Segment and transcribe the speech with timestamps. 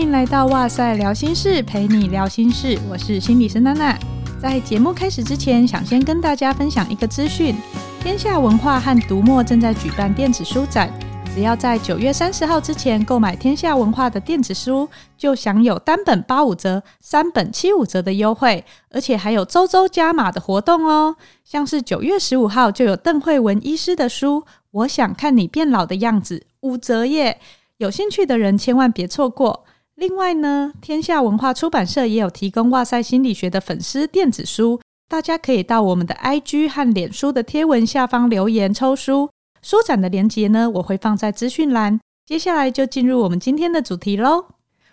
[0.00, 2.78] 欢迎来到哇塞聊心室，陪你聊心事。
[2.88, 3.94] 我是心理师娜娜。
[4.40, 7.54] 在节目开始之前，想先跟大家分享一个资讯：
[8.00, 10.90] 天下文化和读墨正在举办电子书展。
[11.34, 14.88] 只要在九月三十号之前购买天下文化的电子书，
[15.18, 21.14] 就享有单本八五折、三本七五折的优惠，而且还有周周加码的活动哦。
[21.44, 24.40] 像是九月十五号就有邓惠文医师的书
[24.70, 27.38] 《我想看你变老的样子》，五折耶！
[27.76, 29.66] 有兴趣的人千万别错过。
[30.00, 39.28] 另外呢，天下文化出版社也有提供哇塞心理学的粉丝电子书，大家可以到我们的 IG 和脸书的贴文下方留言抽书。
[39.60, 42.00] 书展的链接呢，我会放在资讯栏。
[42.24, 44.46] 接下来就进入我们今天的主题喽。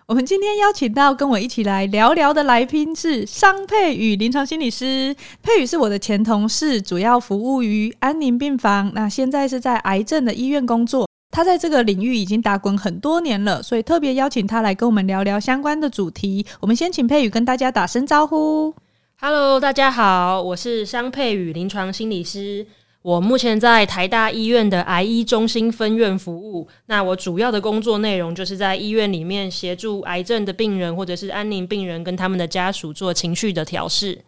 [0.08, 5.16] 我们今天邀请到跟我一起来聊聊的来宾是商佩宇临床心理师。
[5.42, 11.08] 佩宇是我的前同事，主要服务于安宁病房，那现在是在癌症的医院工作。
[11.30, 16.46] 他在这个领域已经打滚很多年了，所以特别邀请他来跟我们聊聊相关的主题。
[16.60, 18.74] 我们先请佩宇跟大家打声招呼。
[19.20, 22.66] Hello，大家好，我是商佩宇临床心理师。
[23.04, 26.68] 我目前在台大医院的癌医中心分院服务。
[26.88, 34.20] 那我主要的工作内容就是在医院里面协助癌症的病人或者是安宁病人跟他们的家属做情绪的调试。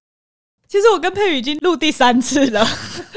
[0.69, 2.63] 其实我跟佩宇已经录第三次了。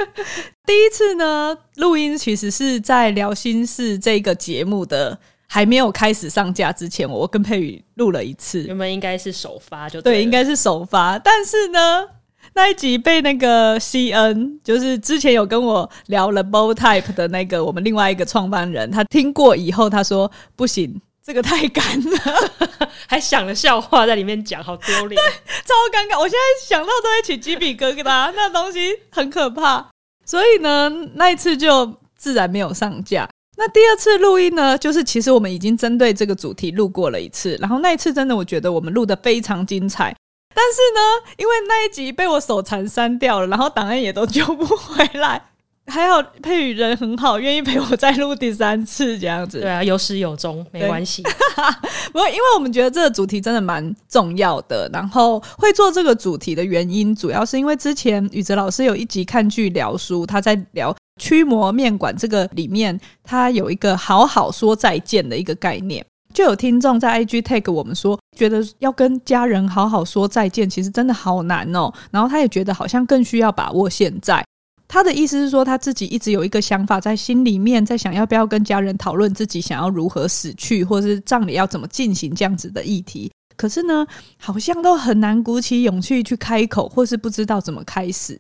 [0.65, 8.63] 第一次呢，录音其实是在聊心事这个节目的还没有开始上架之前，我跟佩宇录了一次。
[8.65, 12.09] 原本应该是首发就对，对，应该是首发，但是呢。
[12.55, 25.23] 那一集被那个 CN，就是之前有跟我聊了 Bow Type 的那个我们另外一个创办人，他听过以后他说不行，这个太干了， 还想了笑话在里面讲，好丢脸，
[25.65, 26.19] 超尴尬。
[26.19, 29.89] 我现在想到都会起鸡皮疙瘩，那东西很可怕。
[30.27, 33.29] 所以呢，那一次就自然没有上架。
[33.57, 40.15] 那第二次录音呢，就是其实我们已经针对这个主题录过了一次，然后那一次真的我觉得我们录的非常精彩。
[40.55, 45.51] 但是呢，因为那一集被我手残删掉了，然后档案也都救不回来。
[45.87, 49.61] 还好佩宇人很好，愿意陪我再录第三次这样子。
[49.61, 51.23] 对啊，有始有终，没关系。
[52.13, 54.89] 不过，因为我们觉得这个主题真的蛮重要的。
[54.93, 66.05] 然后会做这个主题的原因，主要是因为之前宇哲老师有一集看剧聊书，他在聊驱魔面馆这个里面，他有一个好好说再见的一个概念。
[66.33, 71.93] 就有听众在 IG tag 我们说，觉得要跟家人好好说再见，其实真的好难哦。
[72.11, 74.43] 然后他也觉得好像更需要把握现在。
[74.93, 83.33] 他的意思是说，他自己一直有一个想法在心里面，在想要不要跟家人讨论自己想要如何死去，或是葬礼要怎么进行这样子的议题。
[83.57, 88.39] 可是呢，好像都很难鼓起勇气去开口，或是不知道怎么开始。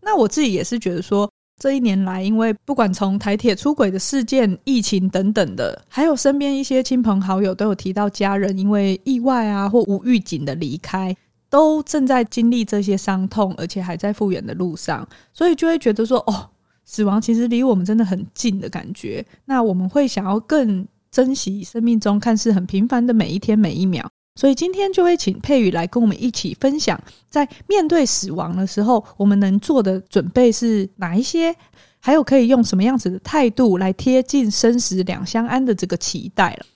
[0.00, 1.30] 那我自己也是觉得说。
[1.60, 11.14] 这一年来，因为不管从台铁出轨的事件、疫情等等的，还有身边一些亲朋好友都有提到家人因为意外啊或无预警的离开，
[11.52, 16.48] 都正在经历这些伤痛，而且还在复原的路上，所以就会觉得说，哦，
[16.86, 19.22] 死亡其实离我们真的很近的感觉。
[19.44, 24.08] 那我们会想要更珍惜生命中看似很平凡的每一天每一秒。
[24.34, 26.98] 所以今天就会请佩宇来跟我们一起分享，
[27.28, 31.54] 在面对死亡的时候，我们能做的准备是哪一些？
[32.00, 36.66] 还有可以用什么样子的态度来贴近生死两相安的这个期待了？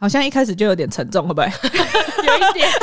[0.00, 1.46] 好像一开始就有点沉重，会不会？
[2.26, 2.68] 有一点。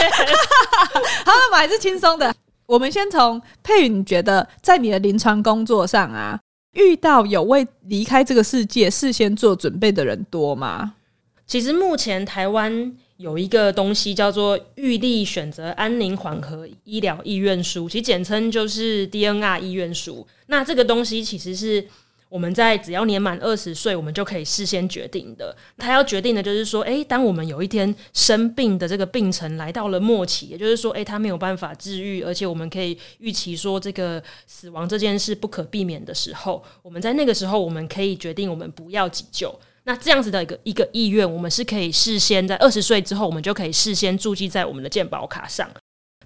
[1.25, 2.33] 好，那我们还是轻松的。
[2.67, 6.39] 我们先从佩宇，你觉得在你的临床工作上啊，
[6.75, 10.93] 遇到有为离开这个世界事先做准备的人多吗？
[11.45, 12.95] 其实目前台湾。
[13.17, 20.27] 有一个东西叫做预立选择安宁缓和医疗意愿书，其实简称就是 DNR 意愿书。
[20.45, 21.83] 那这个东西其实是
[22.29, 25.55] 我们在只要年满二十岁，我们就可以事先决定的。
[25.77, 39.57] 他要决定的就是说，诶，当我们有一天生病的这个病程来到了末期，也就是说，诶，他没有办法治愈，而且我们可以预期说这个死亡这件事不可避免的时候，我们在那个时候，我们可以决定我们不要急救。
[39.83, 45.65] 那这样子的一个一个意愿，我们是可以事先在二十岁之后，我们就可以事先注记在我们的健保卡上。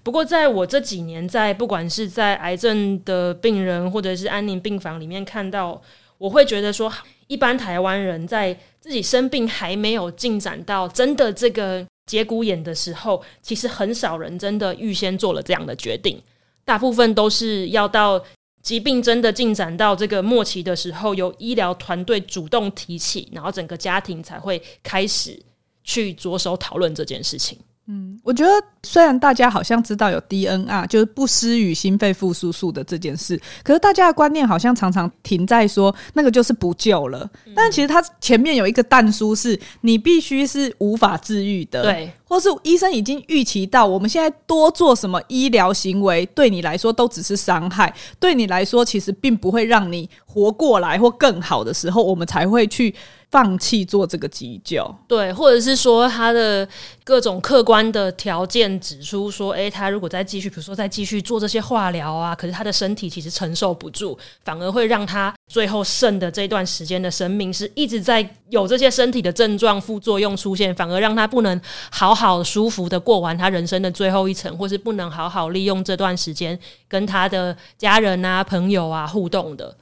[0.02, 5.80] 不过，在我这几年在不管是在癌症的病人或者是安宁病房里面看到，
[6.22, 6.92] 我会觉得说，
[7.26, 16.22] 一般台湾人在自己生病还没有进展到真的这个节骨眼的时候，其实很少人真的预先做了这样的决定，
[16.64, 18.24] 大部分都是要到。
[18.62, 25.36] 疾病真的进展到这个末期的时候，由医疗团队主动提起，然后整个家庭才会开始
[25.82, 27.58] 去着手讨论这件事情。
[27.92, 28.50] 嗯，我觉得
[28.82, 37.28] 虽然大家好像知道有 DNR，就是不施予心肺复苏术的这件事，可是大家的观念好像常常停在说那个就是不救了。
[37.44, 52.94] 嗯、但其实它前面有一个但书，是你必须是无法治愈的，对，或是医生已经预期到我们现在多做什么医疗行为，对你来说都只是伤害，对你来说其实并不会让你活过来或更好的时候，我们才会去。
[53.32, 56.68] 放弃做这个急救，对，或者是说他的
[57.02, 71.58] 各种客观的条件指出说，诶，他如果再继续，比如说再继续做这些化疗啊，可是他的身体其实承受不住，反而会让他最后剩的这段时间的生命是一直在有这些身体的症状副作用出现，反而让他不能
[71.90, 79.74] 好好舒服的过完他人生的最后一程，或是不能好好利用这段时间跟他的家人啊、朋友啊互动的。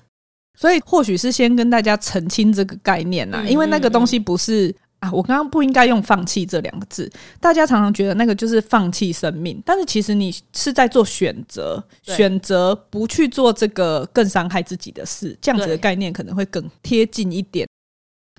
[0.60, 7.10] 所以，或许是先跟大家澄清这个概念呐，因为那个东西不是啊，我刚刚不应该用“放弃”这两个字。
[7.40, 17.66] 大家常常觉得那个就是放弃生命，但是其实你是在做选择，选择不去做这个更伤害自己的事，这样子的概念可能会更贴近一点。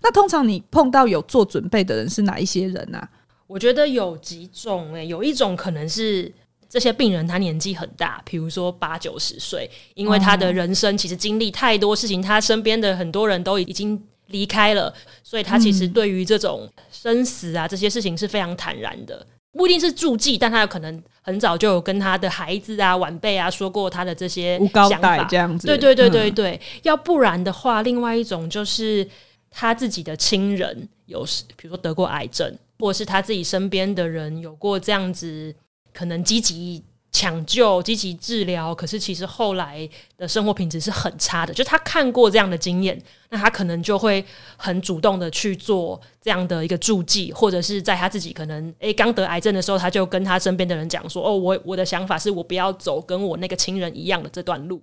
[0.04, 3.10] 那通常你碰到有做准备的人是哪一些人啊？
[3.48, 6.32] 我觉得有几种诶、欸，有一种可能是。
[6.72, 19.28] 这些病人他年纪很大，比如说八九十岁，因为他的人生其实经历太多事情，他身边的很多人都已经离开了，所以他其实对于这种生死啊这些事情是非常坦然的。
[19.52, 25.68] 不一定是注记，但他有可能很早就有跟他的孩子啊、晚辈啊说过他的这些想法，这样子。
[25.68, 29.06] 对对对对对，嗯、要不然的话，另外一种就是
[29.50, 31.26] 他自己的亲人有，
[31.58, 35.54] 比如说得过癌症，或者是他自己身边的人有过这样子。
[35.94, 41.54] 可能积极抢救、积极治疗，可是其实后来的生活品质是很差的。
[41.54, 43.00] 就他看过这样的经验，
[43.30, 44.24] 那他可能就会
[44.56, 54.82] 很主动的去做这样的一个助记，或者是在他自己可能诶刚得癌症的时候，他就跟他身边的人讲说：“哦，我我的想法是我不要走跟我那个亲人一样的这段路。”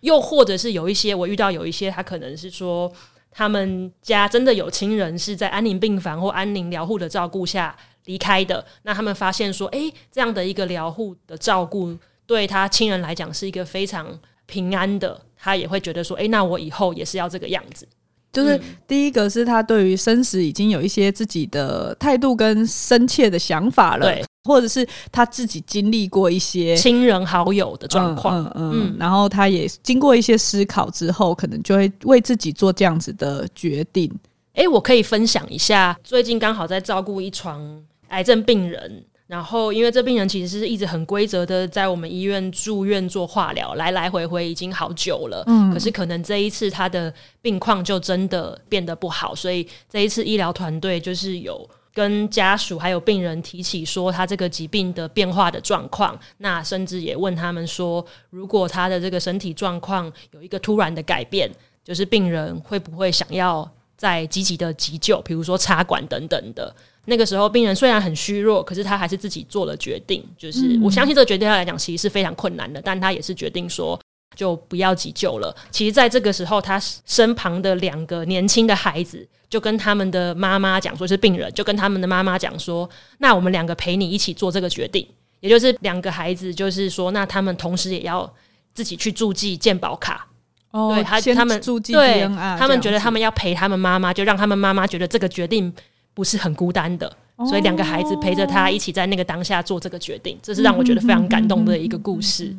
[0.00, 2.92] 又或者是有一些我遇到有一些他可能是说，
[3.30, 7.74] 他们家真的有亲人是在安宁病房或安宁疗护的照顾下。
[8.06, 14.06] 离开的，那他们发现说，诶，这样的一个疗护的照顾，对他亲人来讲是一个非常
[14.46, 17.86] 平安的，他也会觉得说，诶，那我以后也是要这个样子。
[18.32, 34.08] 就是第一个是他对于生死已经有一些自己的态度跟深切的想法了，对，或者是他自己经历过一些亲人好友的状况，嗯嗯，嗯，嗯，然后他也经过一些思考之后，可能就会为自己做这样子的决定。
[34.52, 45.44] 诶，我可以分享一下，最近刚好在照顾一床癌症病人，然后因为这病人其实是一直很规则的在我们医院住院做化疗，来来回回已经好久了。
[45.46, 61.48] 嗯，可是可能这一次他的病况就真的变得不好，所以这一次医疗团队就是有跟家属还有病人提起说他这个疾病的变化的状况，那甚至也问他们说，如果他的这个身体状况有一个突然的改变，
[61.84, 66.74] 就是病人会不会想要再积极的急救，比如说插管等等的。
[67.10, 70.24] 那个时候，病人虽然很虚弱，可是他还是自己做了决定。
[70.38, 74.00] 就是我相信这个决定他来讲其实是非常困难的，但他也是决定说
[74.36, 75.54] 就不要急救了。
[75.70, 85.06] 其实，在这个时候，他身旁的两个年轻的孩子就跟他们的妈妈讲说，是病人就跟他们的妈妈讲说，那我们两个陪你一起做这个决定。
[85.40, 88.32] 也就是两个孩子，就是说，那他们同时也要
[88.72, 90.26] 自己去注记健保卡。
[90.70, 95.72] 哦，对他他们对，他们觉得他们要陪他们妈妈，就让他们妈妈觉得这个决定。
[96.14, 97.10] 不是很孤单的，
[97.48, 102.54] 所以两个孩子陪着他一起在那个当下做这个决定，这是让我觉得非常感动的一个故事。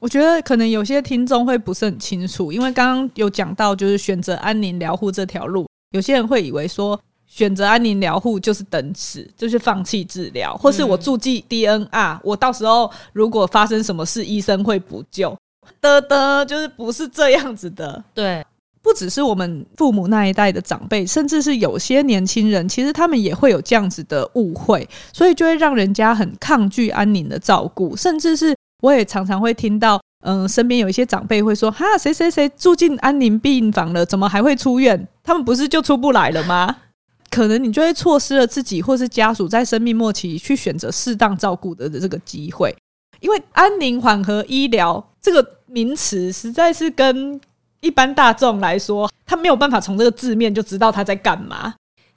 [0.00, 15.36] 我觉得可能有些听众会不是很清楚，因为刚刚有讲到就是选择安宁疗护这条路，有些人会以为说选择安宁疗护就是等死，就是放弃治疗，或是我注记 DNR，我到时候如果发生什么事，医生会补救。
[15.80, 18.44] 的的，就是不是这样子的，对。
[18.88, 27.94] 不只是我们父母那一代的长辈，甚至是有些年轻人，其实他们也会有这样子的误会，所以就会让人家很抗拒安宁的照顾。
[27.94, 35.06] 甚至是我也常常会听到，嗯、身边有一些长辈会说：“哈，谁谁谁住进安宁病房了，怎么还会出院？
[35.22, 36.74] 他们不是就出不来了吗？”
[37.30, 42.74] 可能你就会错失了自己或是家属在生命末期去选择适当照顾的这个机会，
[43.20, 47.38] 因为安宁缓和医疗这个名词实在是跟
[47.80, 51.74] 一般大众来说，他没有办法从这个字面就知道他在干嘛。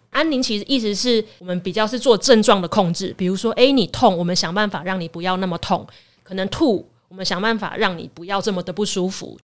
[0.10, 5.86] 安宁其实意思是我们比较是做症状的控制，比如说，诶，你痛，我们想办法让你不要那么痛；
[6.24, 9.40] 可能吐，我们想办法让你不要这么的不舒服，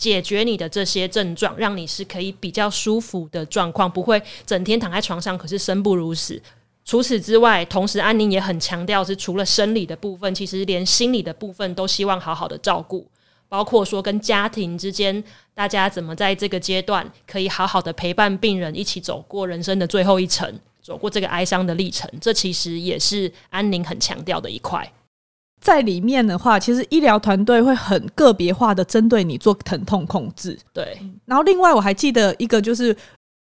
[0.00, 6.42] 解决你的这些症状，让你是可以比较舒服的状况，不会整天躺在床上，可是生不如死。
[6.84, 13.06] 除此之外，同时安宁也很强调是除了生理的部分，其实连心理的部分都希望好好的照顾，
[13.48, 15.22] 包括说跟家庭之间，
[15.54, 20.52] 大家怎么在这个阶段可以好好的陪伴病人一起走过人生的最后一程，
[20.82, 24.90] 走过这个哀伤的历程，这其实也是安宁很强调的一块。
[25.60, 30.58] 在里面的话，其实医疗团队会很个别化的针对你做疼痛控制。
[30.72, 32.96] 对，然后另外我还记得一个就是。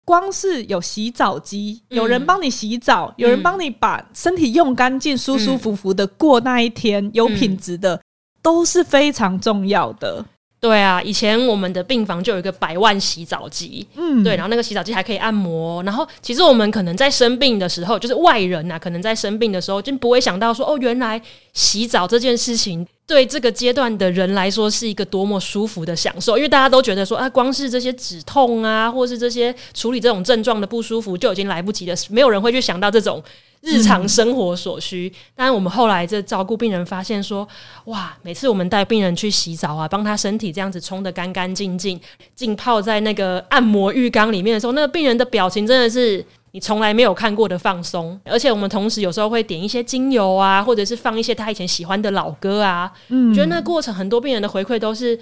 [0.05, 7.99] 光是有洗澡机，有人帮你洗澡，嗯、有人帮你把身体用干净，舒舒服服的过那一天，嗯、有品质的，
[8.41, 10.23] 都是非常重要的。
[10.59, 15.83] 对啊，以前我们的病房就有一个百万洗澡机，嗯，对，然后那个洗澡机还可以按摩。
[15.83, 21.21] 然后其实我们可能在生病的时候，就是外人啊，可能在生病的时候就不会想到说，哦，原来
[21.53, 22.85] 洗澡这件事情。
[23.05, 33.23] 对这个阶段的人来说，是一个多么舒服的享受，因为大家都觉得说，啊，光是这些止痛啊，或是这些处理这种症状的不舒服，就已经来不及了，没有人会去想到这种
[33.61, 35.11] 日常生活所需。
[35.35, 37.47] 但是我们后来这照顾病人，发现说，
[37.85, 41.99] 哇，每次我们带病人去洗澡啊，帮他身体这样子冲得干干净净，
[42.35, 46.25] 浸泡在那个按摩浴缸里面的时候，那个病人的表情真的是。
[46.51, 52.91] 你从来没有看过的放松，而且我们同时有时候会点一些精油啊，或者是放一些他以前喜欢的老歌啊。
[53.09, 55.19] 嗯，觉得那个过程很多病人的回馈都是，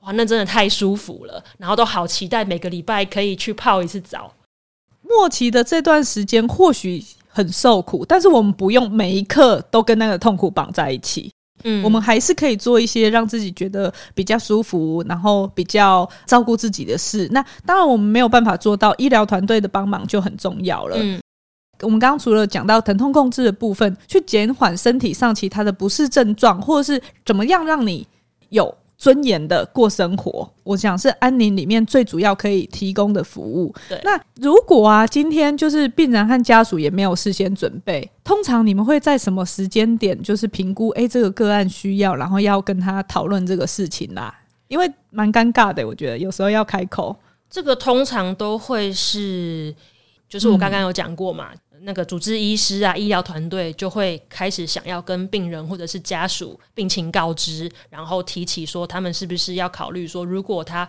[0.00, 4.32] 哇，那真的太舒服了，然后都好期待每个礼拜可以去泡一次澡。
[5.02, 7.02] 末期的这段时间或许
[7.36, 11.30] 很受苦，但是我们不用每一刻都跟那个痛苦绑在一起。
[11.64, 17.28] 嗯，我们还是可以做一些让自己觉得比较舒服，然后比较照顾自己的事。
[17.30, 20.96] 那当然，我们没有办法做到，医疗团队的帮忙就很重要了。
[20.98, 21.20] 嗯，
[21.82, 28.06] 我们刚刚除了讲到疼痛控制的部分，去减缓身体上其他的不适症状，或者是怎么样让你
[28.48, 28.74] 有。
[28.98, 33.74] 尊严的过生活，我想是安宁里面最主要可以提供的服务。
[33.88, 40.88] 对，那如果啊，今天就是病人和家属也没有事先准备，通常你们会在什么时间点就是评估？
[40.90, 44.34] 哎，这个个案需要，然后要跟他讨论这个事情啦。
[44.68, 47.14] 因为蛮尴尬的，我觉得有时候要开口，
[47.50, 49.74] 这个通常都会是，
[50.28, 51.50] 就是我刚刚有讲过嘛。
[51.52, 60.88] 嗯那个主治医师啊，医疗团队就会开始想要跟病人或者是家属病情告知，然后提起说他们是不是要考虑说，如果他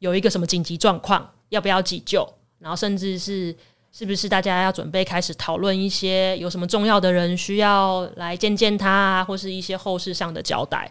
[0.00, 2.28] 有一个什么紧急状况，要不要急救，
[2.58, 3.54] 然后甚至是
[3.92, 10.90] 是不是大家要准备开始讨论一些有什么重要的人需要来见见他啊，或是一些后事上的交代。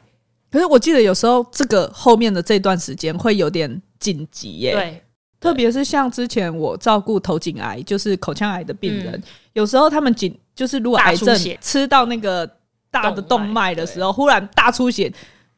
[0.49, 4.71] 可是我记得有时候这个后面的这段时间会有点紧急耶。
[4.71, 5.03] 对。
[5.41, 12.47] 特别是像之前我照顾头颈癌，就是口腔癌的病人，嗯、有时候他们颈就是如果癌症吃到那个
[12.91, 15.11] 大的动脉的时候，忽然大出血，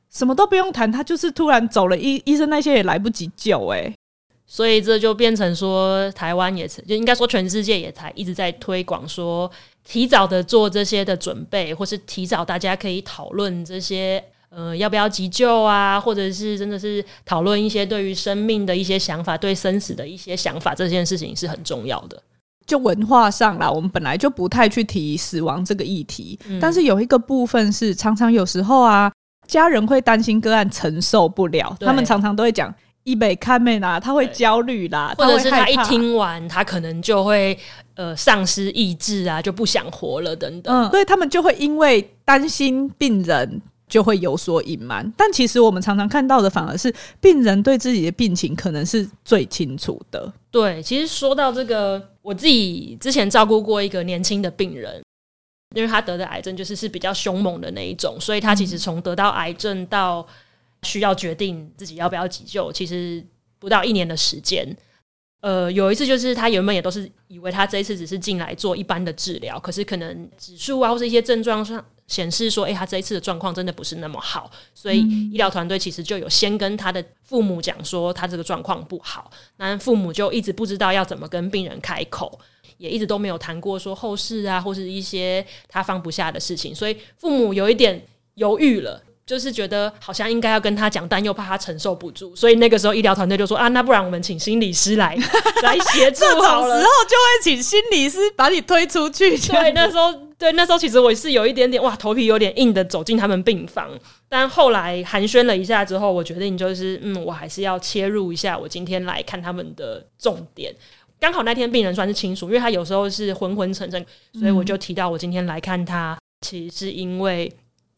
[0.10, 3.94] 什么都不用谈，他就是突然走了，医医生那些也来不及救，哎，
[4.48, 9.52] 所以这就变成说，台湾也是，就应该说全世界也才一直在推广说，
[9.84, 14.24] 提早的做这些的准备，或是提早大家可以讨论这些。
[14.55, 16.00] 呃，要不要急救啊？
[16.00, 22.22] 或者是真的是讨论一些对于生命的一些想法，对生死的一些想法，这件事情是很重要的。
[22.65, 29.12] 就文化上啦，我们本来就不太去提死亡这个议题，嗯、但是有一个部分是常常有时候啊，
[29.48, 37.57] 家人会担心个案承受不了，他们常常都会讲一北看妹啦，他会焦虑啦，或者是他一听完，他可能就会
[37.95, 43.62] 呃丧失意志啊，就不想活了等等，嗯，所以他们就会因为担心病人。
[43.93, 50.33] 就会有所隐瞒，但其实我们常常看到的反而是病人对自己的病情可能是最清楚的。
[50.50, 55.03] 对，其实说到这个，我自己之前照顾过一个年轻的病人，
[55.75, 60.25] 因为他得的癌症就是是比较凶猛的那一种，所以他其实从得到癌症到
[60.81, 63.23] 需要决定自己要不要急救，其实
[63.59, 64.75] 不到一年的时间。
[65.43, 75.01] 呃，有一次就是他原本也都是以为他这一次只是进来做一般的治疗，可是可能指数啊或是一些症状上显示说，诶，他这一次的状况真的不是那么好，所以
[75.33, 82.39] 医疗团队其实就有先跟他的父母讲说他这个状况不好，那父母就一直不知道要怎么跟病人开口，
[82.77, 88.01] 也一直都没有谈过说后事啊或是一些他放不下的事情，所以父母有一点
[88.35, 89.03] 犹豫了。
[89.25, 95.15] 就是觉得好像应该要跟他讲，但又怕他承受不住，所以那个时候医疗团队就说啊，那不然我们请心理师来
[95.63, 96.77] 来协助好了。
[96.77, 99.38] 这种时候就会请心理师把你推出去。
[99.38, 103.89] 对，那时候对那时候其实我是有一点点哇，头皮有点硬的走进他们病房，
[104.27, 110.75] 但后来寒暄了一下之后，我决定就是嗯，我还是要切入一下我今天来看他们的重点。
[111.18, 114.06] 刚好那天病人算是清楚，因为他有时候是昏昏沉沉，
[114.38, 117.50] 所以我就提到我今天来看他，其实是因为。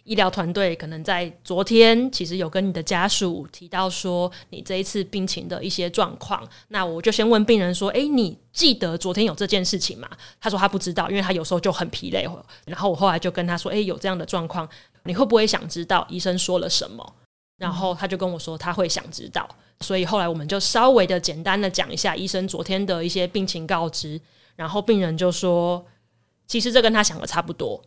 [0.06, 10.08] 医疗团队可能在昨天其实有跟你的家属提到说你这一次病情的一些状况，那我就先问病人说：“诶，你记得昨天有这件事情吗？”
[10.40, 12.28] 他说他不知道，因为他有时候就很疲累。
[12.66, 14.70] 然后我后来就跟他说：“诶，有这样的状况，
[15.06, 17.16] 你会不会想知道医生说了什么？”
[17.58, 24.22] 然后他就跟我说他会想知道，所以后来我们就稍微的简单的讲一下医生昨天的一些病情告知，
[24.56, 25.84] 然后病人就说
[26.46, 27.82] ：“其实这跟他想的差不多。”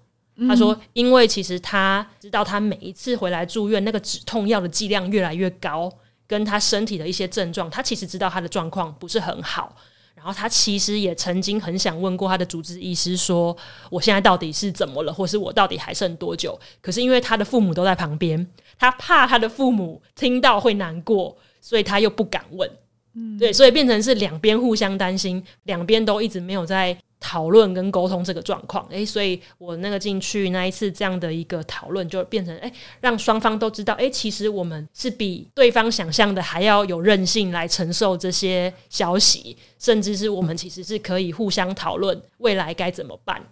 [0.46, 5.92] 他说：“因为其实他知道，他每一次回来住院，那个止痛药的剂量越来越高，
[6.28, 9.74] 跟他身体的一些症状，他其实知道他的状况不是很好。
[10.14, 13.56] 然后他其实也曾经很想问过他的主治医师，说
[13.90, 16.58] 我现在到底是怎么了，或是我到底还剩多久？
[16.80, 18.46] 可是因为他的父母都在旁边，
[18.78, 22.70] 他怕他的父母听到会难过，所以他又不敢问。
[23.14, 43.42] 嗯，对，所以变成是两边互相担心，两边都一直没有在。”讨论跟沟通这个状况，诶，所以我那个进去那一次这样的一个讨论，就变成诶，让双方都知道，诶，其实我们是比对方想象的还要有韧性来承受这些消息，甚至是我们其实是可以互相讨论未来该怎么办。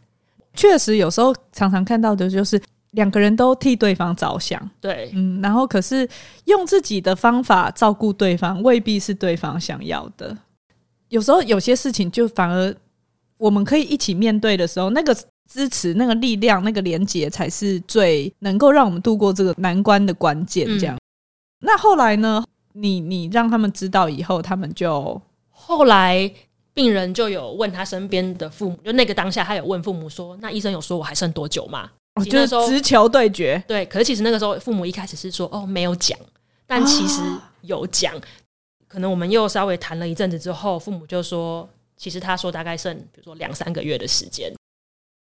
[0.55, 2.61] 确实，有时候常常看到的就是
[2.93, 6.09] 两个人都替对方着想，对，嗯，然后可是
[6.45, 10.39] 用自己的方法照顾对方，未必是对方想要的。
[11.09, 12.73] 有时候有些事情就反而。
[13.39, 15.17] 我们可以一起面对的时候，那个
[15.49, 20.67] 支持、那个力量、那个连接，才是最能够让我们度过这个难关的关键。
[20.79, 21.01] 这样，嗯、
[21.61, 22.45] 那后来呢？
[22.79, 26.31] 你你让他们知道以后，他们就后来
[26.75, 31.91] 病人就有问他身边的父母，就那个当下，他有问父母说：“那医生有说我还剩多久吗？”
[32.21, 33.65] 哦，就是直球对决。
[33.67, 36.19] 对，可是其实那个时候父母一开始是说：“哦，没有讲。”
[36.69, 37.23] 但其实
[37.63, 38.15] 有讲。
[38.15, 38.21] 啊、
[38.87, 41.67] 可能我们又稍微谈了一阵子之后，父母就说。
[41.97, 44.53] 其实他说大概剩，比如说两三个月的时间，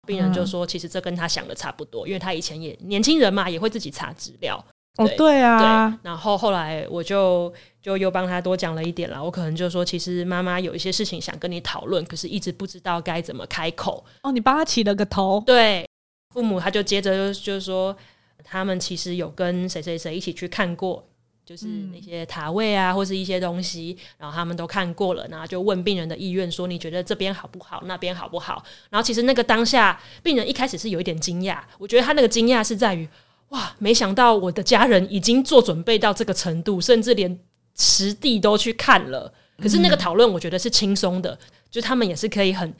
[0.05, 4.63] 病人就说，其实这跟他想的差不多，因为他以前也年轻人嘛，也会自己查资料。
[4.97, 5.99] 哦，对啊，对。
[6.03, 14.05] 然后后来我就就又帮他多讲了一点了，我可能就说，其实妈妈有一些事情想跟你讨论，可是一直不知道该怎么开口。
[14.23, 15.43] 哦，你帮他起了个头。
[15.45, 15.85] 对，
[16.33, 17.95] 父母他就接着就就说，
[18.43, 21.05] 他们其实有跟谁谁谁一起去看过。
[21.45, 28.63] 就是那些塔位啊，或是一些东西，然后他们都看过了，然后就问病人的意愿，说你觉得这边好不好，那边好不好？
[28.89, 33.07] 然后其实那个当下，病人一开始是有一点惊讶，我觉得他那个惊讶是在于，
[33.49, 37.39] 哇，没想到我的家人已经做准备到这个程度，甚至连
[37.77, 39.31] 实地都去看了。
[39.61, 41.37] 可是那个讨论，我觉得是轻松的，
[41.69, 42.73] 就他们也是可以很。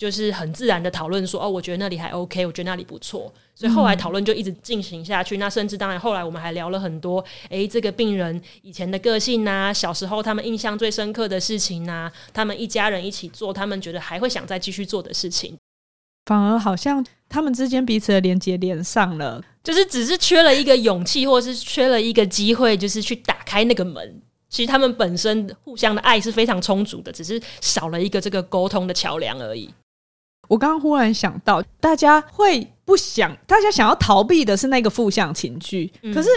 [0.00, 5.36] 就是很自然的讨论说，哦，我觉得那里还 OK，我觉得那里不错，所以后来讨论就一直进行下去。
[5.36, 15.54] 嗯、那甚至当然后来我们还聊了很多，诶、欸，这个病人以前的个性呐、啊，小时候他们印象最深刻的事情呐、啊，他们一家人一起做，他们觉得还会想再继续做的事情，
[16.24, 24.22] 反而好像他们之间彼此的连接连上了，就是只是缺了一个勇气，或是缺了一个机会，就是去打开那个门。
[24.48, 29.70] 其实他们本身互相的爱是非常充足的，只是少了一个这个沟通的桥梁而已。
[30.50, 35.92] 我刚刚忽然想到，大家会不想，大家想要逃避的是那个负向情绪。
[36.02, 36.28] 嗯、可是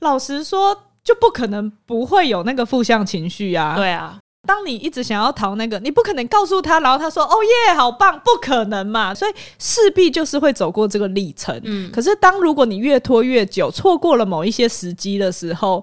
[0.00, 3.74] 老实说，就不可能不会有那个负向情绪啊。
[3.74, 7.34] 对啊，当你一直想要逃那个，你不可能告诉他，然后他说：“哦
[7.66, 9.14] 耶，好棒！”不可能嘛。
[9.14, 11.58] 所以势必就是会走过这个历程。
[11.64, 15.82] 嗯，可是当如果你越拖越久，错过了某一些时机的时候，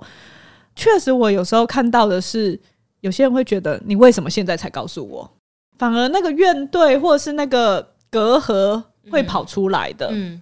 [0.75, 2.59] 确实我有时候看到的是，
[3.01, 5.31] 有些人会觉得，你为什么现在才告诉我？
[5.79, 10.41] 反而那个怨怼或者是那个隔阂会跑出来的，嗯，嗯，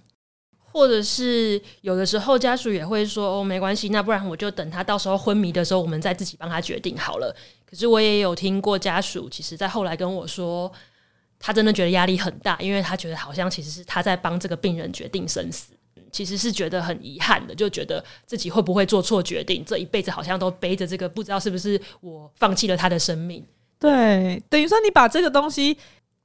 [0.72, 7.34] 或者是有的时候家属也会说哦，没关系，那不然我就等他到时候昏迷的时候，我们再自己帮他决定好了。
[7.64, 10.70] 可是我也有听过家属，其实在后来跟我说，
[11.38, 15.72] 他真的觉得压力很大，因为他觉得好像其实是他在帮这个病人决定生死，
[16.10, 23.44] 其实是觉得很遗憾的，就觉得自己会不会做错决定，这一辈子好像都背着这个，不知道是不是我放弃了他的生命。
[23.78, 25.76] 对，等于说你把这个东西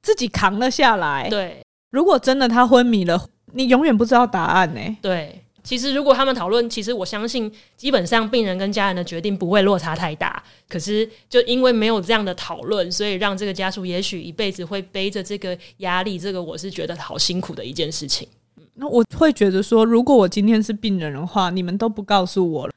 [0.02, 1.28] 自己扛了下来。
[1.30, 4.96] 对，如果真的他昏迷了，你永远不知道答案呢。
[5.00, 10.42] 对，其实如果他们讨论，其实我相信，基本上病人跟家人的决定不会落差太大。
[10.68, 16.18] 可是就因为没有这样的讨论，所以让这个家属也许一辈子会背着这个压力。
[16.18, 18.26] 这个我是觉得好辛苦的一件事情。
[18.74, 22.72] 那我会觉得说，如果我今天是病人的话，你们都不告诉我了，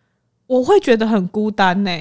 [0.46, 1.92] 我会觉得很孤单呢。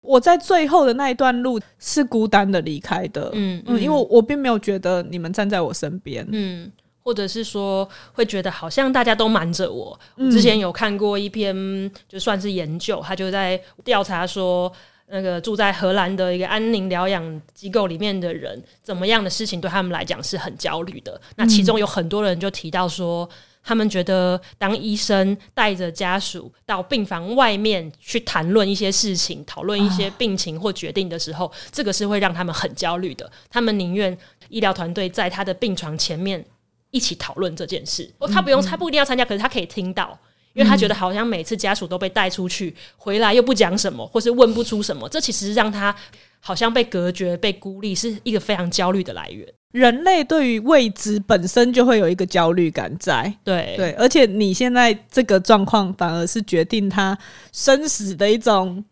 [0.00, 6.70] 我在最后的那一段路是孤单的离开的，嗯嗯，因为我并没有觉得你们站在我身边，嗯，
[7.02, 9.98] 或者是说会觉得好像大家都瞒着我。
[10.16, 14.72] 我之前有看过一篇就算是研究，他就在调查说，
[15.08, 21.20] 那个住在荷兰的一个安宁疗养机构里面的人，怎么样的事情对他们来讲是很焦虑的。
[21.36, 23.28] 那其中有很多人就提到说。
[23.68, 33.30] 他们觉得当医生带着家属到病房外面去谈论一些事情、讨论一些病情或决定的时候，啊、这个是会让他们很焦虑的。
[33.50, 34.16] 他们宁愿
[34.48, 36.42] 医疗团队在他的病床前面
[36.92, 38.10] 一起讨论这件事。
[38.16, 40.18] 哦，他不用，他不一定要参加，可是他可以听到。
[40.54, 45.94] 因为他觉得好像每次家属都被带出去，回来又不讲什么，或是问不出什么，这其实是让他
[46.40, 49.46] 好像被隔绝、被孤立，是一个非常焦虑的来源。
[49.72, 57.16] 人类对于未知本身就会有一个焦虑感在，对对，而且你现在这个状况反而是决定他
[57.52, 58.84] 生死的一种。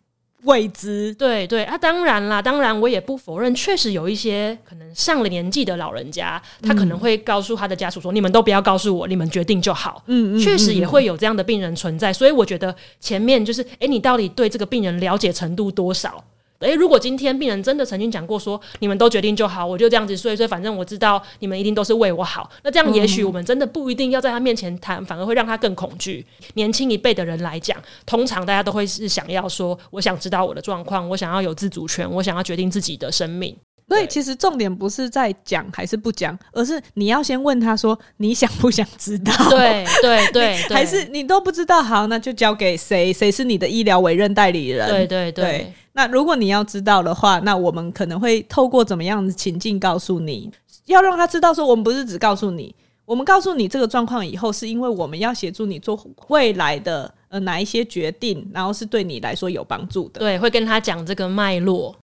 [0.43, 10.01] 未知，对对啊，当然啦，当然我也不否认，确实有一些可能上了年纪的老人家，他可能会告诉他的家属说：“嗯、你们都不要告诉我，你们决定就好。
[10.05, 16.23] 嗯”嗯嗯，确实也会有这样的病人存在，所以我觉得前面就是，哎，你到底对这个病人了解程度多少？
[16.59, 22.49] 诶，如果今天病人真的曾经讲过说，你们都决定就好，我就这样子睡睡，反正我知道你们一定都是为我好。
[22.63, 26.25] 那这样也许我们真的不一定要在他面前谈，反而会让他更恐惧。
[26.55, 33.55] 年轻一辈的人来讲，通常大家都会是想要说，我想知道我的状况，我想要有自主权，我想要决定自己的生命。
[33.87, 39.31] 所以其实重点不是在讲还是不讲，而是你要先问他说，你想不想知道？
[39.49, 41.81] 对对 对，还是你都不知道？
[41.81, 43.13] 好，那就交给谁？
[43.13, 44.89] 谁是你的医疗委任代理人？
[44.89, 45.45] 对对对。
[45.45, 50.51] 对那如果你要知道的话，那我们可能会透过怎么样的情境告诉你，
[50.85, 60.19] 要让他知道说，我们不是只告诉你，我们告诉你这个状况以后，是因为我们要协助你做未来的呃哪一些决定，然后是对你来说有帮助的。
[60.19, 61.95] 对，会跟他讲这个脉络。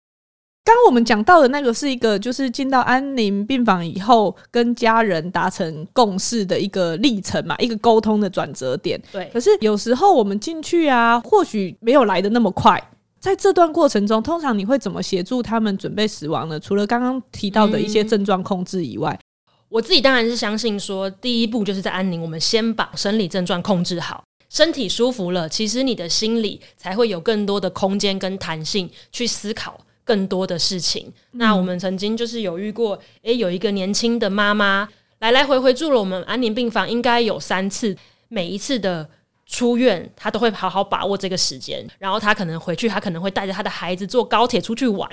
[0.65, 9.01] 刚刚我们讲到的那个是一个，就是进到安宁病房以后，跟家人达成共识的一个历程嘛，一个沟通的转折点。
[9.11, 12.81] 对，可是有时候我们进去啊，或许没有来的那么快。
[13.19, 16.59] 在这段过程中，通常你会怎么协助他们准备死亡呢？
[16.59, 31.07] 除了刚刚提到的一些症状控制以外，嗯，我自己当然是相信说，第一步就是在安宁，我们先把生理症状控制好，身体舒服了，其实你的心理才会有更多的空间跟弹性去思考更多的事情。
[31.31, 34.87] 嗯、那我们曾经就是有遇过，诶，有一个年轻的妈妈
[35.19, 37.95] 来来回回住了我们安宁病房，应该有三次，
[38.27, 39.09] 每一次的。
[39.45, 45.07] 出院，他都会好好把握这个时间，然后他可能回去，他可能会带着他的孩子坐高铁出去玩。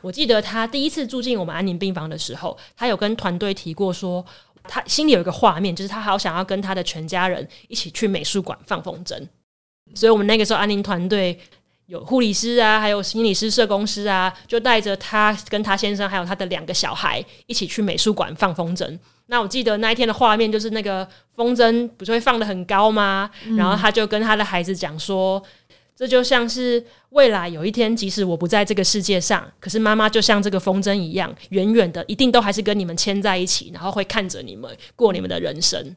[0.00, 4.24] 我记得他第一次住进我们安宁病房的时候，他有跟团队提过说，
[4.62, 9.20] 他心里有一个画面，就是他好想要跟他的全家人一起去美术馆放风筝。
[9.92, 11.38] 所以，我们那个时候安宁团队
[11.86, 18.98] 有护理师啊，还有心理师、社工师啊，就带着他跟他先生还有他的两个小孩一起去美术馆放风筝。
[19.26, 23.30] 那我记得那一天的画面就是那个风筝不是会放得很高吗？
[23.56, 25.42] 然后他就跟他的孩子讲说，
[25.96, 35.94] 这就像是未来有一天，即使我不在这个世界上，可是妈妈就像这个风筝一样，远远的一定都还是跟你们牵在一起，然后会看着你们过你们的人生。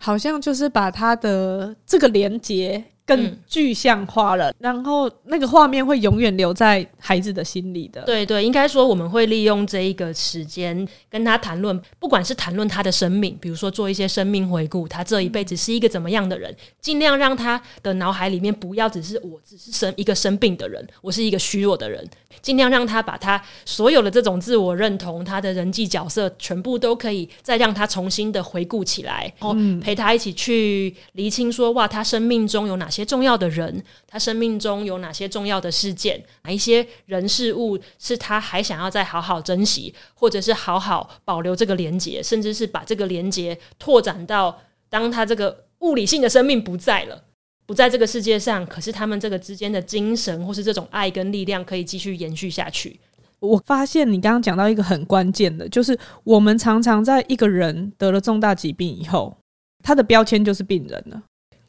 [0.00, 2.84] 好像就是把他的这个连接。
[3.08, 8.02] 更具象化了，嗯、然后那个画面会永远留在孩子的心里的。
[8.02, 22.06] 对对，应该说我们会利用这一个时间跟他谈论，不管是谈论他的生命，比如说做一些生命回顾，他这一辈子是一个怎么样的人，尽量让他的脑海里面不要只是我只是生一个生病的人，我是一个虚弱的人，
[22.42, 32.97] 尽量让他把他所有的这种自我认同，他的人际角色全部都可以再让他重新的回顾起来，然后陪他一起去厘清说，哇，他生命中有哪些。
[32.98, 36.20] 些重要的人，他生命中有哪些重要的事件？
[36.42, 47.22] 哪一些人事物是他还想要再好好珍惜，或者是好好保留这个连结，甚至是把这个连结拓展到当他这个物理性的生命不在了，
[47.66, 52.98] 不在这个世界上，可是他们这个之间的精神或是这种爱跟力量可以继续延续下去。
[53.38, 59.36] 我发现你刚刚讲到一个很关键的，就是我们常常在一个人得了重大疾病以后，
[59.84, 61.22] 他的标签就是病人了，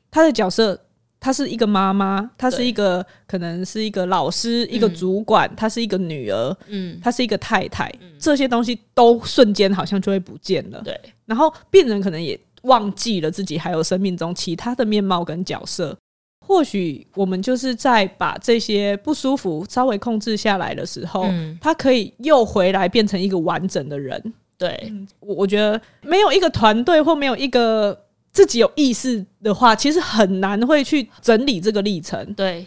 [0.09, 0.81] 他的角色。
[1.21, 10.81] 她是一个妈妈，她是一个可能是一个老师，一个主管，她、嗯、是一个女儿，嗯，她是一个太太，嗯、这些东西都瞬间好像就会不见了。
[10.81, 15.97] 对，然后病人可能也忘记了自己还有生命中其他的面貌跟角色。
[16.47, 24.33] 或许我们就是在把这些不舒服稍微控制下来的时候，嗯、他可以又回来变成一个完整的人。
[24.57, 28.05] 对，我、嗯、我觉得没有一个团队或没有一个。
[28.31, 32.33] 自己有意识的话，其实很难会去整理这个历程。
[32.35, 32.65] 对，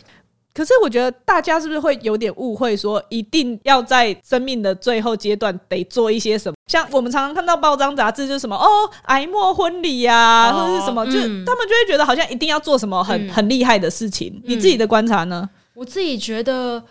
[0.53, 6.57] 可是我觉得大家是不是会有点误会，说一定要在生命的最后阶段得做一些什么？
[6.67, 8.67] 像我们常常看到报章杂志，就是什么哦，
[9.05, 14.43] 癌末婚礼呀、啊，哦、或者是什么，嗯、就他们就会觉得好像一定要做什么很、嗯、很厉害的事情。
[14.45, 15.49] 你自己的观察呢？
[15.75, 16.83] 我自己觉得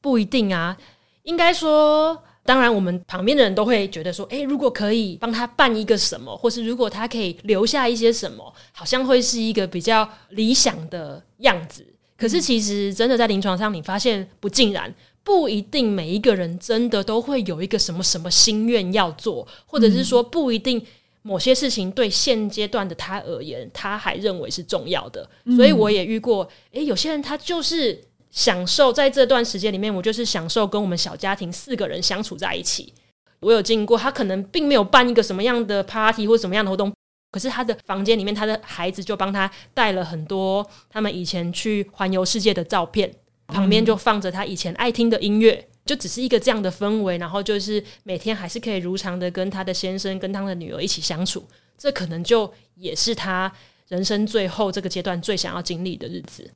[0.00, 0.76] 不一定啊，
[1.22, 2.20] 应该说。
[2.48, 11.84] 当然，我们旁边的人都会觉得说，诶，如果可以帮他办一个什么，或是如果他可以留下一些什么，好像会是一个比较理想的样子。
[12.16, 14.90] 可是，其实真的在临床上，你发现不尽然，
[15.22, 20.82] 不一定每一个人真的都会有一个什么什么心愿要做，或者是说不一定
[21.20, 25.28] 某些事情对现阶段的他而言，他还认为是重要的。
[25.54, 28.07] 所以，我也遇过，诶，有些人他就是。
[28.38, 32.94] 享受在这段时间里面，我就是享受跟我们小家庭四个人相处在一起。
[33.40, 36.94] 我有经过，他可能并没有办一个什么样的 party 或什么样的活动，
[37.32, 43.12] 可是他的房间里面，他的孩子就帮他带了很多他们以前去环游世界的照片，
[43.48, 47.18] 旁边就放着他以前爱听的音乐，就只是一个这样的氛围。
[47.18, 51.44] 然后就是每天还是可以如常的跟他的先生跟他的女儿一起相处，
[51.76, 53.52] 这可能就也是他
[53.88, 56.48] 人生最后这个阶段最想要经历的日子。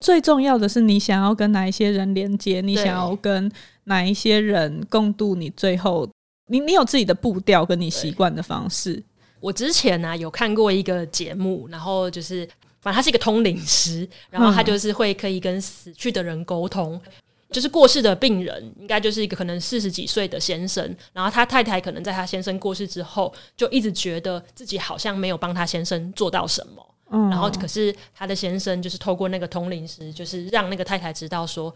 [0.00, 2.60] 最重要的是，你想要跟哪一些人连接？
[2.60, 3.50] 你想要跟
[3.84, 6.08] 哪一些人共度你最后？
[6.48, 9.02] 你你有自己的步调跟你习惯的方式。
[9.40, 12.46] 我之前呢、啊、有看过一个节目，然后就是
[12.80, 17.12] 反正他是一个通灵师，然后他就是会可以跟死去的人沟通，嗯、
[17.50, 26.94] 就是过世的病人应该就是一个可能四十几岁的先生，然后他太太可能在他先生过世之后，就一直觉得自己好像没有帮他先生做到什么。
[27.16, 31.72] 嗯，然后可是他的先生就是透过那个通灵师，就是让那个太太知道说，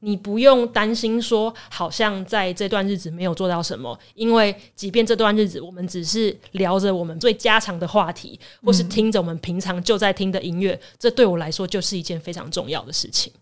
[0.00, 13.32] 你不用担心说，好像在这段日子没有做到什么，因为即便这段日子我们只是聊着我们最家常的话题，或是听着我们平常就在听的音乐，这对我来说就是一件非常重要的事情。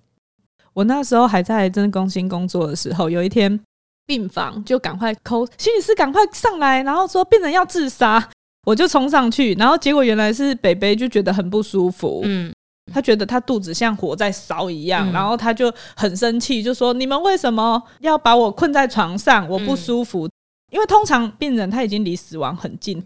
[0.72, 3.60] 我那时候还在真更新工作的时候，有一天
[4.06, 8.30] 病房就赶快 call 心理师赶快上来，然后说病人要自杀。
[8.66, 12.52] 我就冲上去，然后结果原来是北北就觉得很不舒服，嗯，
[12.92, 19.48] 他觉得他肚子像火在烧一样，嗯，然后他就很生气，就说：“你们为什么要把我困在床上？
[19.48, 20.30] 我不舒服。”嗯，
[20.72, 23.00] 因为通常病人他已经离死亡很近，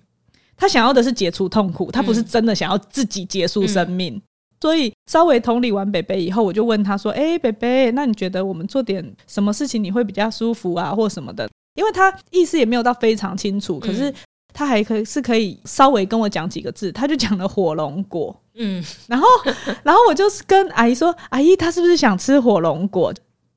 [0.56, 4.14] 他想要的是解除痛苦，他不是真的想要自己结束生命。
[4.14, 4.22] 嗯，
[4.62, 11.46] 所以稍微同理完北北以后，我就问他说：“哎，北北，那你觉得我们做点什么事情你会比较舒服啊，或什么的？”
[11.76, 14.10] 因为他意思也没有到非常清楚，可是。
[14.52, 19.26] 他还可以是可以稍微跟我讲几个字，他就讲了火龙果，嗯，然后
[19.82, 23.12] 然后我就是跟阿姨说，阿姨她是不是想吃火龙果？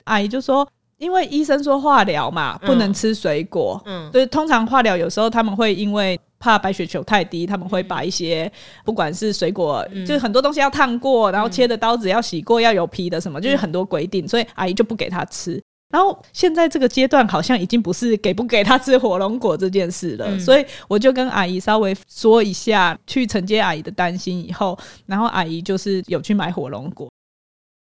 [0.06, 8.52] 阿姨就说，因为医生说化疗嘛，不能吃水果，嗯，所以通常化疗有时候他们会因为怕白血球太低，他们会把一些
[8.84, 15.62] 不管是水果，就是很多东西要烫过，然后切的刀子要洗过，要有皮的什么，就是很多规定，所以阿姨就不给他吃。
[15.94, 24.76] 然后现在这个阶段好像已经不是给不给他吃火龙果这件事了，嗯，所以我就跟阿姨稍微说一下，去承接阿姨的担心以后，
[25.06, 27.08] 然后阿姨就是有去买火龙果。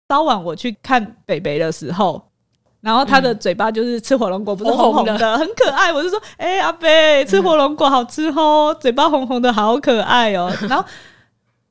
[0.08, 2.19] 当晚我去看北北的时候，
[2.82, 5.93] 然后他的嘴巴就是吃火龙果，不是红红的，红红的很可爱。
[5.93, 6.89] 我就说：“哎，阿伯，
[7.26, 10.84] 吃火龙果好吃哦，嘴巴红红的好可爱哦。”然后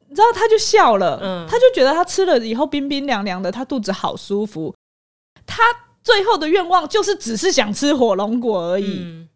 [0.07, 4.73] 你知道他就笑了，嗯，他就觉得他吃了以后冰冰凉凉的，他肚子好舒服。
[5.45, 5.65] 他。
[6.09, 9.01] 最后的愿望就是只是想吃火龙果而已。
[9.03, 9.29] 嗯。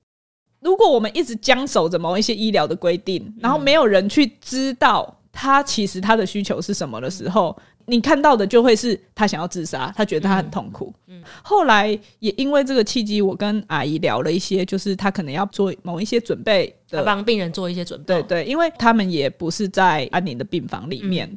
[0.61, 7.55] 如果我们一直僵守着某一些医疗的规定，然后没有人去知道他其实他的需求是什么的时候，
[7.85, 10.95] 你看到的就会是他想要自杀，他觉得他很痛苦。
[11.09, 11.23] 嗯。
[11.43, 18.15] 后来也因为这个契机，我跟阿姨聊了一些，就是他可能要做某一些准备的，帮病人做一些准备。
[18.15, 21.29] 对对，因为他们也不是在安宁的病房里面，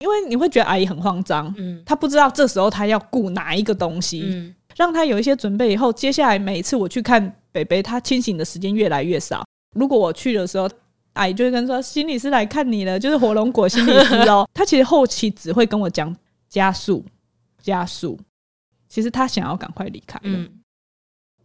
[0.00, 4.54] 因为你会觉得阿姨很慌张，嗯，他不知道这时候他要顾哪一个东西，嗯。
[4.76, 9.44] 让他有一些准备以后，接下来每一次我去看北北，他清醒的时间越来越少。
[9.76, 10.68] 如果我去的时候，
[11.14, 14.48] 阿姨就会跟说：“心理师来看你了，就是火龙果心理师哦。
[14.54, 16.14] ”他其实后期只会跟我讲
[16.48, 17.04] 加速，
[17.62, 18.18] 加速。
[18.88, 20.18] 其实他想要赶快离开。
[20.24, 20.48] 嗯。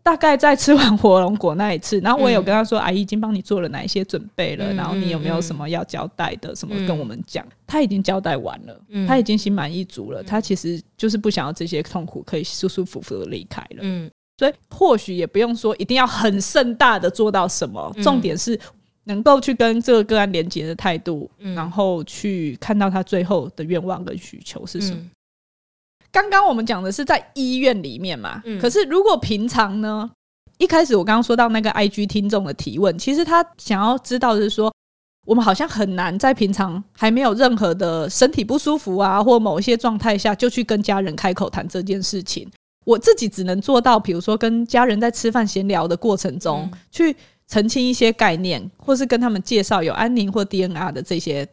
[0.09, 6.51] 大概在吃完火龙果那一次， 然后我也有跟他说：“嗯、阿姨已经帮你做了哪一些准备了，嗯、然后你有没有什么要交代的？
[6.51, 10.23] 嗯、什么跟我们讲？”他已经交代完了，嗯、他已经心满意足了。
[10.23, 13.81] 嗯、他其实就是不想要这些痛苦，可以舒舒服服的离开了。
[13.81, 18.59] 嗯，所以或许也不用说一定要很盛大的做到什么，嗯、重点是
[19.03, 24.97] 能够去跟这个个案连接的态度，嗯、然后去看到他最后的愿望跟需求是什么。
[24.97, 25.11] 嗯
[26.11, 30.09] 刚刚我们讲的是在医院里面嘛，嗯、可是如果平常呢？
[30.57, 34.69] 一开始我刚刚说到那个 IG 听众的提问，其实他想要知道的是说，
[35.25, 42.45] 我们好像很难在平常还没有任何的身体不舒服啊，或某一些状态下就去跟家人开口谈这件事情。
[42.85, 47.15] 我自己只能做到，比如说跟家人在吃饭闲聊的过程中，嗯、去
[47.47, 51.47] 澄清一些概念，或是跟他们介绍有安宁或 DNR 的这些。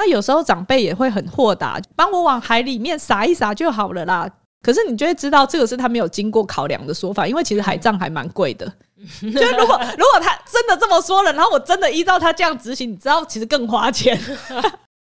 [0.00, 4.26] 那有时候长辈也会很豁达，帮我往海里面撒一撒就好了啦。
[4.62, 8.64] 可是你就会知道，这个是他没有经过考量的说法，因为其实海葬还蛮贵的。
[9.20, 14.18] 就是如果如果他真的这么说了，然后我真的依照他这样执行，你知道其实更花钱。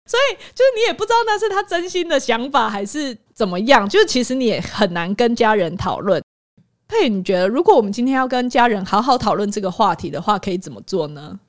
[0.09, 6.19] 所以就是你也不知道那是他真心的想法还是怎么样，就是其实你也很难跟家人讨论。
[6.87, 11.39] 佩，你觉得如果我们今天要跟家人好好讨论这个话题的话，可以怎么做呢？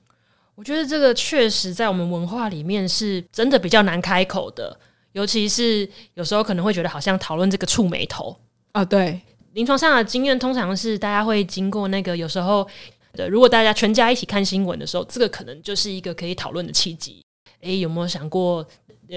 [0.60, 4.78] 我觉得这个确实在我们文化里面是真的比较难开口的，
[5.12, 8.36] 尤其是有时候可能会觉得好像讨论这个触眉头
[8.72, 8.84] 啊。
[8.84, 9.18] 对，
[9.54, 12.68] 临床上的经验通常是大家会经过那个有时候
[13.14, 17.24] 的，如果大家全家一起看新闻的时候，这个可能就是一个可以讨论的契机。
[17.62, 18.62] 诶，有没有想过？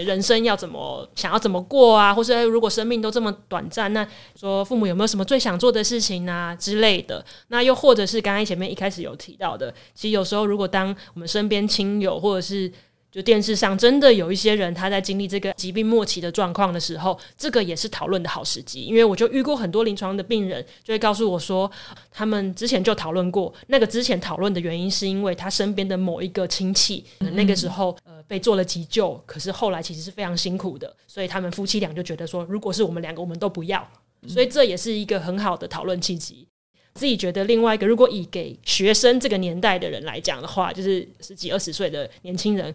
[0.01, 2.13] 人生要怎么想要怎么过啊？
[2.13, 7.23] 或是如果生命都这么短暂，那说父母有没有什么最想做的事情啊之类的？
[7.49, 12.71] 那又或者是刚刚前面一开始有提到的，其实有时候如果当我们身边亲友或者是
[13.11, 18.81] 就电视上真的有一些人他在经历这个疾病末期的状况的时候，这个也是讨论的好时机。
[18.85, 21.69] 因为我就遇过很多临床的病人，就会告诉我说，
[22.11, 27.95] 他们之前就讨论过，那个之前讨论的原因是因为他身边的某一个亲戚，那个时候
[28.27, 33.87] 被做了急救，可是后来其实是非常辛苦的，所以他们夫妻俩就觉得说，如果是我们两个，我们都不要。
[34.27, 36.47] 所以这也是一个很好的讨论契机。
[36.93, 42.73] 自己觉得另外一个，如果以给学生这个年代的人来讲的话，就是十几二十岁的年轻人。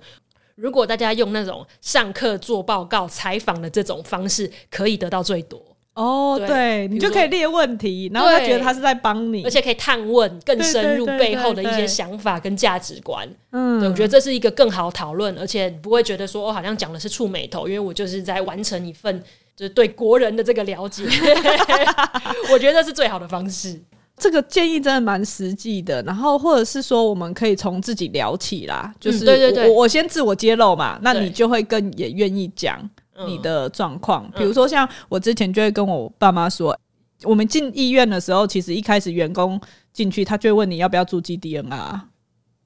[0.57, 5.65] 如果大家用那种上课做报告、采访的这种方式，可以得到最多
[6.03, 6.37] 哦。
[6.39, 13.29] 对，对你就可以列问题，然后他觉得他是在帮你，而且可以探问更深入背后的一些想法跟价值观。
[13.51, 19.23] 嗯，对，我觉得这是一个更好讨论，而且不会觉得说我好像讲的是触美头，因为我就是在完成一份
[19.57, 21.05] 就是对国人的这个了解。
[22.53, 23.81] 我觉得这是最好的方式。
[24.21, 32.79] 这个建议真的蛮实际的，然后或者是说，我们可以从自己聊起啦，就是对对对，我我先自我揭露嘛，那你就会更也愿意讲
[33.27, 34.31] 你的状况。
[34.37, 36.79] 比如说，像我之前就会跟我爸妈说，
[37.25, 39.61] 我们进医院的时候，其实一开始员工
[39.93, 42.01] 进去，他就会问你要不要注记 DNR。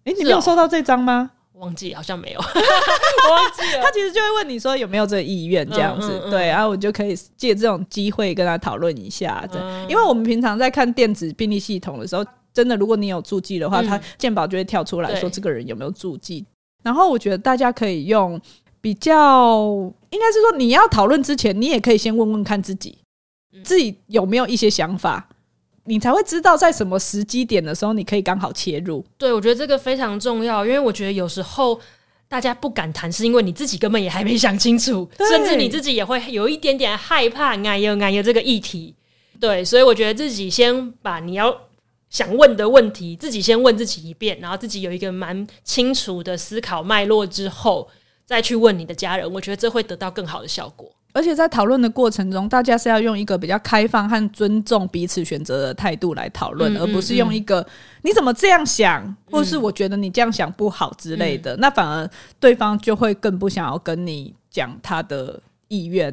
[0.04, 1.30] 哎，你没有收到这张吗？
[1.54, 3.82] 忘记好像没有，我 忘记了。
[3.84, 9.46] 他其实就会问你说有没有这个意愿这样子，嗯嗯嗯、对，然后我就可以借这种机会跟他讨论一下。
[9.52, 16.44] 这，嗯、因为我们平常在看电子病历系统的时候，真的如果你有注记的话，嗯、他健保就会跳出来说这个人有没有注记。
[16.82, 18.40] 然后我觉得大家可以用
[18.80, 22.96] 比较，应该是说你要讨论之前，你也可以先问问看自己，
[23.64, 25.28] 自己有没有一些想法。
[25.86, 29.04] 你才会知道在什么时机点的时候，你可以刚好切入。
[29.18, 31.80] 对，我觉得这个非常重要，因为我觉得有时候
[32.28, 38.94] 大家不敢谈，是因为你自己根本也还没想清楚，甚至你自己也会有一点点害怕哎呦哎呦这个议题。
[39.40, 41.52] 对，所以我觉得自己先把你要
[42.10, 47.88] 想问的问题，自己先问自己一遍，然后自己有一个蛮清楚的思考脉络之后，
[48.32, 50.90] 再去问你的家人，我觉得这会得到更好的效果。
[51.12, 57.66] 而且在讨论的过程中，大家是要用一个比较开放和尊重彼此选择的态度来讨论，嗯嗯嗯、而不是用一个
[58.00, 61.54] “你怎么这样想”嗯、或是“我觉得你这样想不好”之类的。
[61.54, 62.08] 嗯、那反而
[62.40, 66.10] 对方就会更不想要跟你讲他的意愿。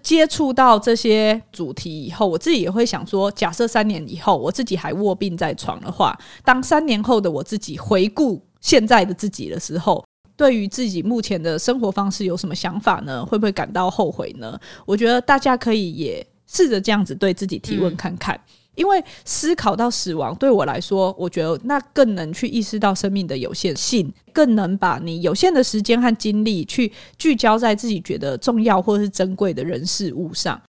[0.00, 10.04] 接触到这些主题以后，我自己也会想说：假设三年以后我自己还卧病在床的话，当三年后的我自己回顾现在的自己的时候。
[10.36, 13.24] 对于自己目前的生活方式有什么想法呢？
[13.24, 14.58] 会不会感到后悔呢？
[14.84, 18.40] 我觉得大家可以也试着这样子对自己提问看看，嗯、
[18.76, 30.60] 因为思考到死亡，对我来说，我觉得那更能去意识到生命的有限性，更能把你有限的时间和精力去聚焦在自己觉得重要或是珍贵的人事物上。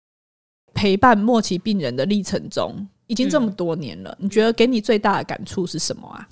[0.72, 6.28] 陪伴末期病人的历程中，已经这么多年了，嗯、你觉得给你最大的感触是什么啊？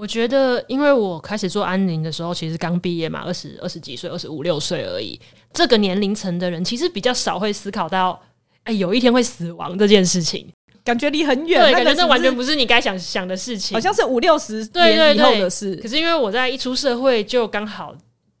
[0.00, 5.20] 我觉得，因为我开始做安宁的时候，其实刚毕业嘛，二十二十几岁，二十五六岁而已。
[5.52, 8.18] 这个年龄层的人，其实比较少会思考到，
[8.62, 10.48] 哎，有一天会死亡这件事情，
[10.82, 15.66] 感觉离很远，对，感觉这完全不是你该想想的事情，好像是五六十年以后的事。
[15.66, 15.82] 对对对。
[15.82, 17.94] 可是因为我在一出社会就刚好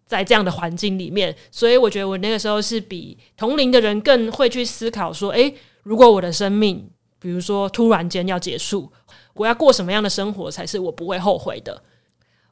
[0.06, 6.88] 在这样的环境里面，所以我觉得我那个时候是比同龄的人更会去思考说，哎，如果我的生命，
[7.20, 8.90] 比如说突然间要结束。
[9.34, 11.82] 我要过什么样的生活才是我不会后悔的？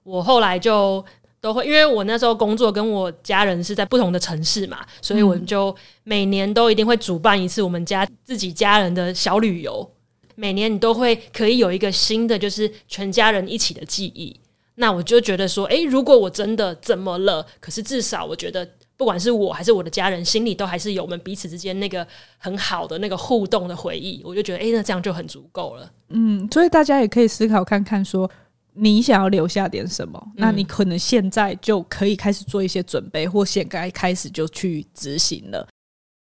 [0.02, 1.04] 我后来就
[1.40, 9.88] 都会，因为我那时候工作跟我家人是在不同的城市嘛，所以我就每年都一定会主办一次我们家自己家人的小旅游。
[10.34, 14.38] 每年你都会可以有一个新的，就是全家人一起的记忆。
[14.76, 18.68] 那我就觉得说，诶，如果我真的怎么了，可是至少我觉得。
[18.98, 24.20] 不管是我还是我的家人，心里都还是有我们彼此之间那个很好的那个互动的回忆。
[24.24, 25.90] 我就觉得，诶，那这样就很足够了。
[26.08, 28.28] 嗯，所以大家也可以思考看看，说
[28.74, 35.66] 你想要留下点什么，嗯、那你可能现在就可以开始做一些准备，或现该开始就去执行了。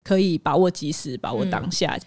[0.03, 1.97] 可以把握及时，把握当下。
[1.97, 2.01] 嗯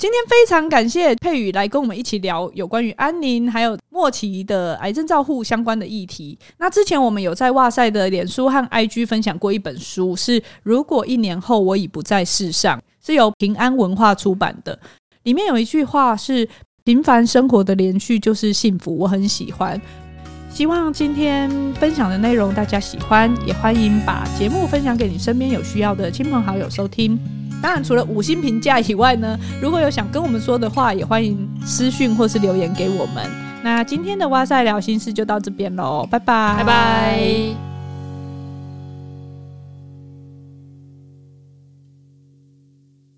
[0.00, 6.38] 今天非常感谢佩宇来跟我们一起聊有关于安宁还有末期的癌症照护相关的议题。
[6.58, 14.78] 那之前我们有在哇塞的脸书和 IG 分享过一本书，是《如果一年后我已不在世上》，是由平安文化出版的。
[15.24, 16.48] 里面有一句话是
[16.84, 19.82] “平凡生活的连续就是幸福”，我很喜欢。
[20.48, 27.18] 希望今天分享的内容大家喜欢，也欢迎把节目分享给你身边有需要的亲朋好友收听。
[27.62, 33.24] 当然，除了五星评价以外呢， 如果有想跟我们说的话，也欢迎私讯或是留言给我们。
[33.62, 37.77] 那今天的哇塞聊心事就到这边喽，拜拜，拜拜。